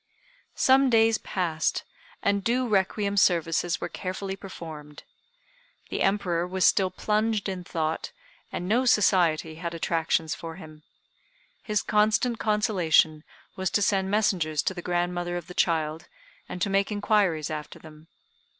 [0.55, 1.83] Some days passed,
[2.23, 5.03] and due requiem services were carefully performed.
[5.89, 8.11] The Emperor was still plunged in thought,
[8.51, 10.81] and no society had attractions for him.
[11.61, 13.23] His constant consolation
[13.55, 16.07] was to send messengers to the grandmother of the child,
[16.49, 18.07] and to make inquiries after them.